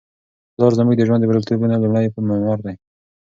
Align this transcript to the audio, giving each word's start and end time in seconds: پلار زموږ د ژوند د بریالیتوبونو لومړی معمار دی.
پلار 0.53 0.71
زموږ 0.77 0.95
د 0.97 1.01
ژوند 1.07 1.21
د 1.21 1.25
بریالیتوبونو 1.29 1.81
لومړی 1.83 2.05
معمار 2.27 2.59
دی. 2.65 2.75